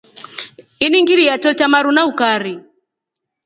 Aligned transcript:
Ini 0.85 0.97
ngililya 1.03 1.35
chao 1.43 1.57
cha 1.57 1.67
maru 1.73 1.91
na 1.93 2.01
ukari. 2.11 2.53